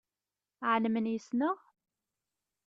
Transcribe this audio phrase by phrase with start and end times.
[0.71, 1.57] Ԑelmen yess-neɣ?